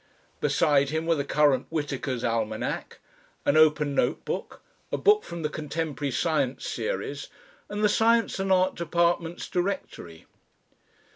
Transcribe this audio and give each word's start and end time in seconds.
Beside 0.39 0.89
him 0.89 1.05
were 1.05 1.13
the 1.13 1.23
current 1.23 1.67
Whitaker's 1.69 2.23
Almanac, 2.23 2.97
an 3.45 3.55
open 3.55 3.93
note 3.93 4.25
book, 4.25 4.63
a 4.91 4.97
book 4.97 5.23
from 5.23 5.43
the 5.43 5.47
Contemporary 5.49 6.09
Science 6.11 6.65
Series, 6.65 7.27
and 7.69 7.83
the 7.83 7.87
Science 7.87 8.39
and 8.39 8.51
Art 8.51 8.73
Department's 8.73 9.47
Directory. 9.47 10.25